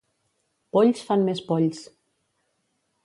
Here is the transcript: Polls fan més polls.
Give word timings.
Polls 0.77 1.03
fan 1.09 1.25
més 1.27 1.43
polls. 1.51 1.83